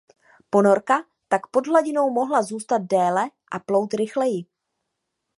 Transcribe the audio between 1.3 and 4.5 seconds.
pod hladinou mohla zůstat déle a plout rychleji.